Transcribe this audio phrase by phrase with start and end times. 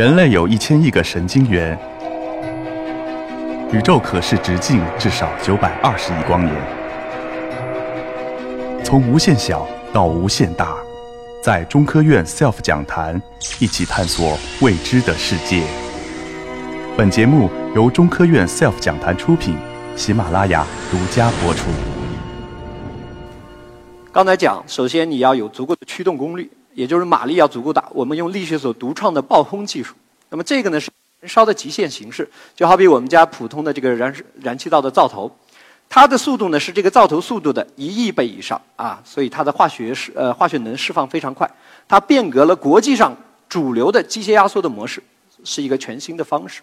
[0.00, 1.78] 人类有一千亿个神经元，
[3.70, 6.56] 宇宙可视直径至少九百二十亿光年。
[8.82, 10.74] 从无限小到无限大，
[11.42, 13.20] 在中科院 SELF 讲坛
[13.58, 15.62] 一起探索未知的世界。
[16.96, 19.54] 本节目由中科院 SELF 讲坛出品，
[19.96, 21.68] 喜马拉雅独家播出。
[24.10, 27.88] 刚才讲，首先你要有足够的驱动功率，也就是马力要足够大。
[27.92, 29.94] 我们用力学所独创的爆轰技术。
[30.28, 30.90] 那么这个呢是
[31.20, 35.30] 燃烧的极限形式，就好比我们家普通的这个燃燃气灶的灶头，
[35.88, 41.50] 它的速度呢是这个灶头速度的一亿倍以上啊，所以它的化学释呃化学能释放非常快。
[41.88, 43.16] 它变革了国际上
[43.48, 45.02] 主流的机械压缩的模式，
[45.44, 46.62] 是一个全新的方式。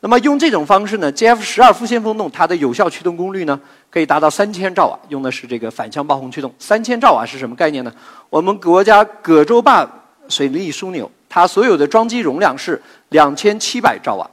[0.00, 6.54] 那么用这种方式呢，GF 十二复线风洞它的有效驱动功率呢可以达到三千兆瓦，用的是这个反向爆轰驱动。
[6.58, 7.92] 三千兆瓦是什么概念呢？
[8.28, 9.88] 我们国家葛洲坝
[10.28, 14.30] 水利枢纽它所有的装机容量是两千七百兆瓦，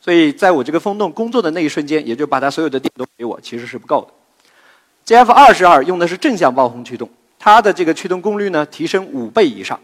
[0.00, 5.14] 所以在我这个风洞工作的那一瞬间，也就把它所有的电都给我，其实是不够的。
[5.14, 9.78] GF 二十二用的是正向爆轰驱动，它的这个驱动功率呢提升五倍以上，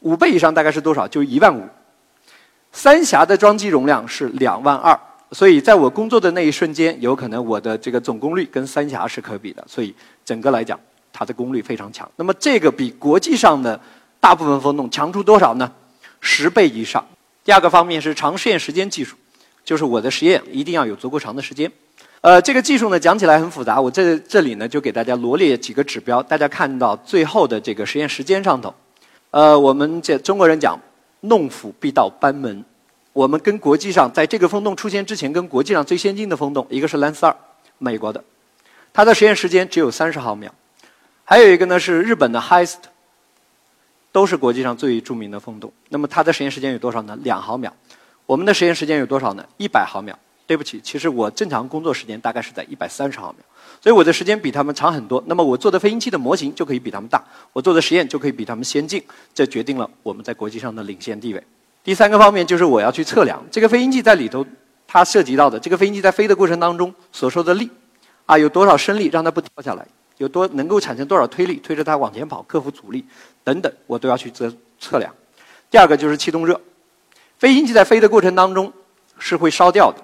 [0.00, 1.08] 五倍以上大概是多少？
[1.08, 1.66] 就一万五。
[2.72, 4.98] 三峡的装机容量是两万二，
[5.32, 9.94] 所以在我工作的那一瞬间，有可能我的这个总功率跟三峡是可比的，所以
[10.24, 10.78] 整个来讲，
[11.12, 12.10] 它的功率非常强。
[12.16, 13.80] 那么这个比国际上的
[14.20, 15.72] 大部分风洞强出多少呢？
[16.20, 17.04] 十倍以上。
[17.42, 19.16] 第二个方面是长试验时间技术，
[19.64, 21.70] 就是我的实验一定要有足够长的时间。
[22.20, 28.72] 呃，这个技术呢讲起来很复杂，我这这里呢就给大家罗列几个指标，大家看到最后的这个实验时间上头。
[29.30, 30.78] 呃，我们这中国人讲。
[31.24, 32.64] 弄斧必到班门。
[33.12, 37.36] 我们跟国际上，在这个风洞出现之前，跟国际上最先进的风洞，一个是兰斯二，
[37.78, 38.22] 美国的，
[38.92, 40.50] 它的实验时间只有三十毫秒；
[41.24, 42.78] 还有一个呢是日本的 Heist，
[44.10, 45.72] 都是国际上最著名的风洞。
[45.88, 47.18] 那么它的实验时间有多少呢？
[47.22, 47.72] 两毫秒。
[48.26, 49.46] 我们的实验时间有多少呢？
[49.58, 50.18] 一百毫秒。
[50.44, 53.38] 对不起，其实我正常工作时间大概是在一百三十毫秒，
[53.80, 55.22] 所以我的时间比他们长很多。
[55.26, 61.42] 那么我做的飞行器的模型就可以比他们大，我做的实验就可以比他们先进，这决定了我们在国际上的领先地位。
[61.84, 64.46] 第三个方面就是我要去测量这个飞行器在里头，
[64.86, 67.68] 它涉及到的这个飞行器在飞的过程当中所受的力，
[68.26, 69.86] 啊，有多少升力让它不掉下来，
[70.18, 73.04] 有多能够产生多少推力推着它往前跑，克服阻力
[73.42, 75.12] 等等，我都要去测测量。
[75.70, 76.60] 第二个就是气动热，
[77.38, 78.72] 飞行器在飞的过程当中
[79.18, 79.98] 是会烧掉的。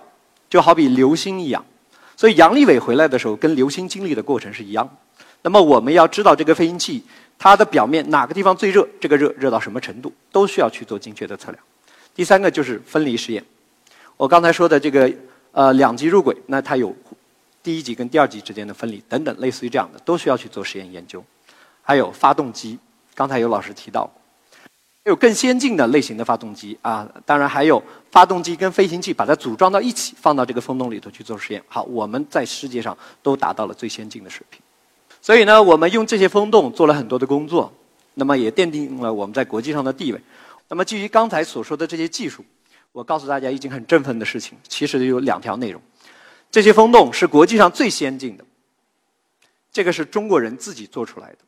[0.51, 1.63] 就好比流星一样，
[2.17, 4.89] 所以杨利伟回来的时候跟流星经历的过程是一样。
[5.43, 7.05] 那么我们要知道这个飞行器
[7.39, 11.65] 它的表面哪个地方最热，这个热热到什么程度，都需要去做精确的测量。
[12.15, 13.45] 第三个就是分离实验，
[14.17, 15.11] 我刚才说的这个
[15.53, 16.95] 呃两级入轨，那它有
[17.63, 21.25] 第一级跟第二级之间的分离等等，类似于这样的，都需要去做实验研究。
[21.81, 22.79] 还有发动机，
[23.15, 24.11] 刚才有老师提到。
[25.05, 31.63] 有更先进的类型的发动机啊，当然还有发动机跟飞行器把它组装到一起，放到这个风洞里头去做实验。
[31.67, 34.61] 好，我们在世界上都达到了最先进的水平。
[35.21, 37.73] 所以呢，我们用这些风洞做了很多的工作，
[38.15, 40.21] 那么也奠定了我们在国际上的地位。
[40.69, 42.45] 那么基于刚才所说的这些技术，
[42.93, 45.81] 我告诉大家一件很振奋的事情，其实有两条内容：
[46.51, 48.45] 这些风洞是国际上最先进的，
[49.73, 51.39] 这个是中国人自己做出来的。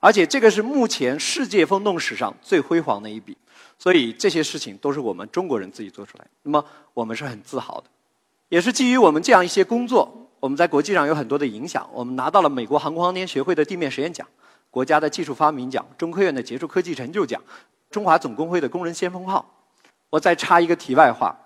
[0.00, 3.36] 而且这个是目前世界风洞史上最辉煌的一笔，
[3.78, 6.26] 所以这些事情都是我们中国人自己做出来。
[6.42, 6.64] 那么
[6.94, 7.88] 我们是很自豪的，
[8.48, 11.88] 也是基于我们这样一些工作，我们在国际上有很多的影响。
[11.92, 14.26] 我们拿到了美国航空航天学会的地面实验奖、
[14.70, 17.42] 国家的技术发明奖、中科院的杰出科技成就奖、
[17.90, 19.44] 中华总工会的工人先锋号。
[20.10, 21.36] 我再插一个题外话。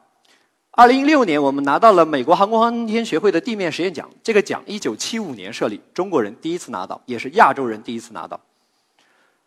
[0.71, 4.09] 二零一六年，我们拿到了美国航空航天学会的地面实验奖。
[4.23, 8.41] 这个奖一九七五年设立，中国人第一次拿到，也是亚洲人第一次拿到。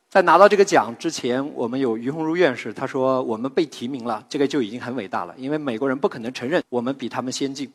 [0.08, 7.72] 在拿到这个奖之前，我们有于鸿儒院士，他说我们被提名了，这个就已经很伟大了，因为美国人不可能承认我们比他们先进。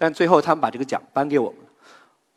[0.00, 1.66] 但最后他们把这个奖颁给我们了，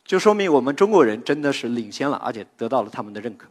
[0.04, 3.48] 就说明我们中国人真的是领先了，而且得到了他们的认可。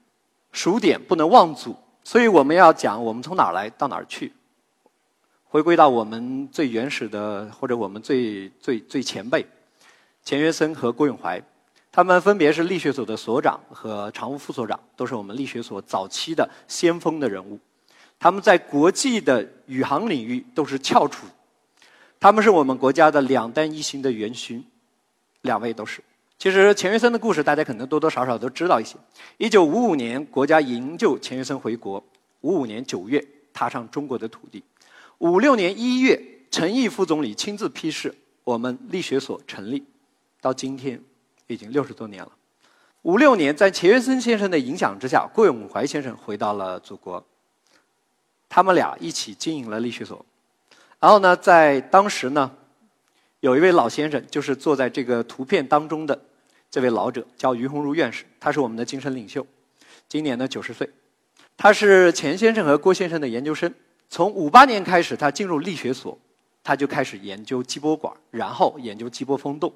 [0.51, 4.31] 数点不能忘祖，所以我们要讲我们从哪儿来到哪儿去。
[5.45, 9.43] 回归到我们最原始的，或者我们最最最前辈，
[10.23, 11.41] 钱学森和郭永怀，
[11.91, 17.59] 他们分别是力学所的所长和常务副所长，都是我们力学所早期的先锋的人物。
[18.19, 21.25] 他们在国际的宇航领域都是翘楚，
[22.23, 24.63] 他们是我们国家的两弹一星的元勋，
[25.41, 26.01] 两位都是。
[26.37, 28.95] 其实钱学森的故事大家可能多多少少都知道一些。
[29.37, 32.01] 一九五五年，国家营救钱学森回国，
[32.39, 33.21] 五五年九月
[33.51, 34.63] 踏上中国的土地。
[35.17, 36.17] 五六年一月，
[36.49, 38.15] 陈毅副总理亲自批示，
[38.45, 39.83] 我们力学所成立，
[40.39, 40.97] 到今天
[41.47, 42.31] 已经六十多年了。
[43.01, 47.21] 五六年，在钱学森先生的影响之下，郭永怀先生回到了祖国。
[48.47, 50.25] 他们俩一起经营了力学所。
[51.03, 52.49] 然后呢，在当时呢，
[53.41, 56.17] 有一位老先生，就是坐在这个图片当中的
[56.71, 59.45] 这位老者，叫于鸿儒院士，他是我们的精神领袖，
[60.07, 60.89] 今年呢九十岁。
[61.57, 63.73] 他是钱先生和郭先生的研究生。
[64.09, 66.17] 从五八年开始，他进入力学所，
[66.63, 69.73] 他就开始研究激波管，然后研究激波风洞。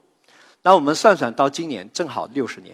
[0.62, 2.74] 那我们算算，到今年正好六十年。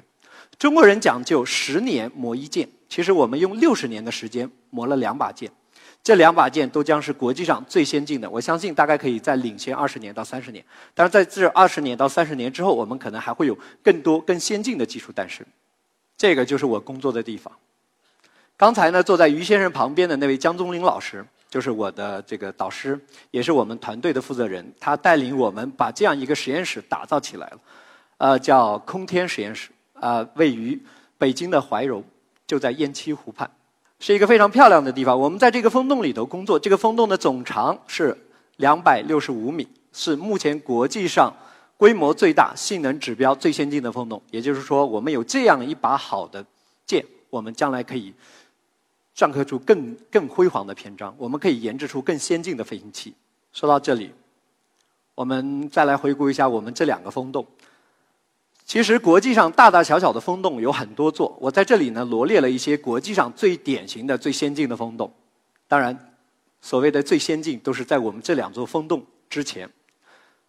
[0.59, 5.51] 中国人讲究十年磨一剑，其实我们用六十年的时间磨了两把剑，
[6.03, 8.29] 这两把剑都将是国际上最先进的。
[8.29, 10.63] 我相信大概可以再领先二十年到三十年。
[10.93, 15.45] 但是，在这二十年到三十年之后，我们可能还会有更多更先进的技术诞生。
[16.17, 17.51] 这个就是我工作的地方。
[18.57, 21.25] 刚才呢，坐在于先生旁边的那位江宗林老师。
[21.49, 22.99] 就是我的这个导师，
[23.29, 24.73] 也是我们团队的负责人。
[24.79, 27.59] 他带领我们把这样一个实验室打造起来了，
[28.17, 30.81] 呃，叫空天实验室，啊，位于
[31.15, 32.03] 北京的怀柔，
[32.47, 33.47] 就在雁栖湖畔，
[34.05, 35.17] 是一个非常漂亮的地方。
[35.17, 38.13] 我们在这个风洞里头工作，这个风洞的总长是
[38.57, 41.33] 两百六十五米，是目前国际上
[41.77, 44.21] 规模最大、性能指标最先进的风洞。
[44.29, 46.45] 也就是说，我们有这样一把好的
[46.85, 48.13] 剑，我们将来可以。
[49.15, 53.13] 篆刻出更更辉煌的篇章，我们可以研制出更先进的飞行器。
[53.53, 54.11] 说到这里，
[55.15, 57.47] 我们再来回顾一下我们这两个风洞。
[58.73, 65.13] 其实国际上大大小小的风洞有很多座，我在这里呢罗列了一些国际上最典型的、最先进的风洞。
[65.67, 65.95] 当然，
[66.59, 69.69] 所谓的最先进都是在我们这两座风洞之前。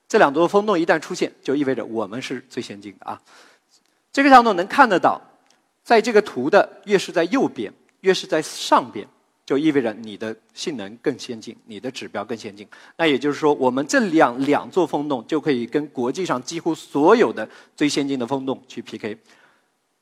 [0.08, 3.20] 这两座风洞一旦出现，就意味着我们是最先进的啊。
[4.10, 5.20] 这个上头能看得到，
[5.82, 7.70] 在这个图的越是在右边。
[8.00, 9.06] 越是在上边，
[9.46, 12.66] 就意味着你的性能更先进，你的指标更先进。
[12.96, 17.46] 那也就是说，我们这两两座风洞就可以跟国际上几乎所有的
[17.76, 19.18] 最先进的风洞去 PK。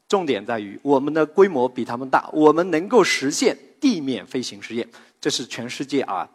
[0.09, 4.87] 重点在于我们的规模比他们大，我们能够实现地面飞行实验，
[5.21, 6.29] 这是全世界啊，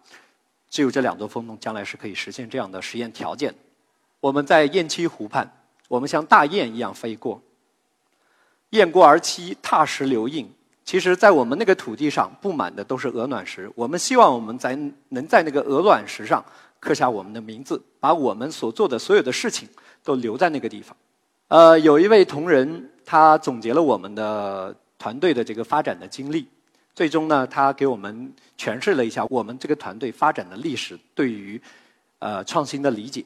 [0.69, 3.53] 只有这两座风洞将来是可以实现这样的实验条件。
[4.19, 5.49] 我们在雁栖湖畔，
[5.87, 7.41] 我们像大雁一样飞过，
[8.71, 10.51] 雁过而栖，踏石留印。
[10.87, 13.69] 其实，在我们那个土地上布满的都是鹅卵石。
[13.75, 14.73] 我们希望我们在
[15.09, 16.41] 能在那个鹅卵石上
[16.79, 19.67] 刻下我们的名字，把我们所做的所有的事情
[20.01, 20.95] 都留在那个地方。
[21.49, 26.47] 呃，有一位同仁，他总结了我们的团队的这个发展的经历，
[26.95, 31.61] 最终呢，他给我们诠释了一下我们这个团队发展的历史对于
[32.19, 33.25] 呃创新的理解。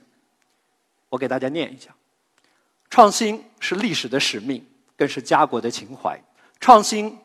[1.09, 1.93] 我给大家念一下：
[2.89, 4.65] 创新是历史的使命，
[4.97, 6.19] 更是家国的情怀。
[6.59, 7.15] 创新。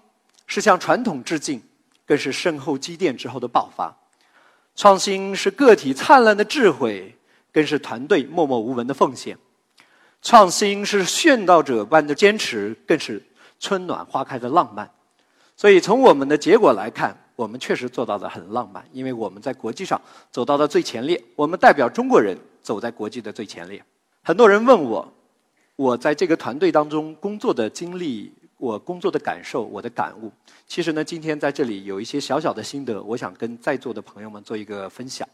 [0.47, 1.61] 是向传统致敬，
[2.07, 3.95] 更是深厚积淀之后的爆发。
[4.75, 7.17] 创新是个体灿烂的智慧，
[7.53, 9.37] 更是团队默默无闻的奉献。
[10.23, 13.23] 创新是殉道者般的坚持，更是
[13.59, 14.91] 春暖花开的浪漫。
[15.57, 20.01] 所以，从我们的结果来看，我们确实做到的很浪漫，因为我们在国际上
[20.31, 23.83] 走到了最前列，我们代表中国人走在国际的最前列。
[24.23, 25.13] 很多人问我，
[25.77, 28.33] 我在这个团队当中工作的经历。
[28.58, 30.32] 我工作的感受，我的感悟，
[30.67, 35.29] 其实呢，今天在这里有一些小小的心得，我想跟在座的朋友们做一个分享。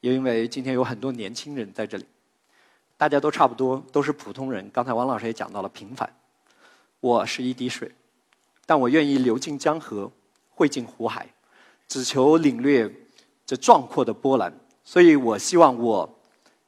[0.00, 2.04] 因为今天有很多年轻人在这里，
[2.96, 4.70] 大家都差不多，都是普通人。
[4.72, 6.08] 刚才王老师也讲到了平凡，
[7.00, 7.90] 我是一滴水，
[8.64, 10.10] 但我愿意流进江河，
[10.48, 11.26] 汇进湖海，
[11.86, 12.90] 只求领略
[13.44, 14.52] 这壮阔的波澜。
[14.82, 16.18] 所以我希望我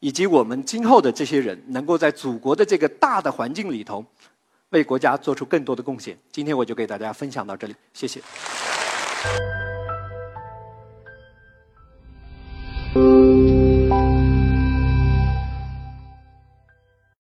[0.00, 4.04] 以及我们今后的这些人，能够在祖国的这个大的环境里头。
[4.70, 6.18] 为国家做出更多的贡献。
[6.30, 8.20] 今天我就给大家分享到这里，谢谢。